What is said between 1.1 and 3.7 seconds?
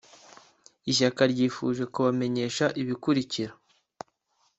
ryifuje kubamenesha ibikulikira